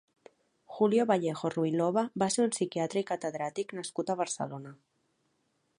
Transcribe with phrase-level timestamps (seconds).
[0.77, 4.73] Julio Vallejo Ruiloba va ser un psiquiatra i catedràtic nascut a Barcelona.